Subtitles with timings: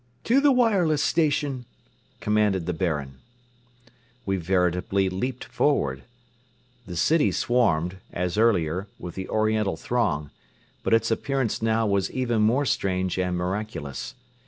[0.23, 1.65] "To the wireless station!"
[2.21, 3.19] commanded the Baron.
[4.25, 6.01] We veritably leapt forward.
[6.87, 10.31] The city swarmed, as earlier, with the Oriental throng,
[10.81, 14.15] but its appearance now was even more strange and miraculous.